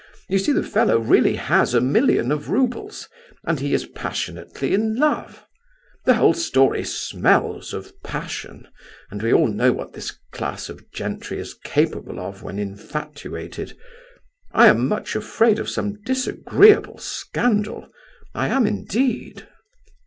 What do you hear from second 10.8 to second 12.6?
gentry is capable of when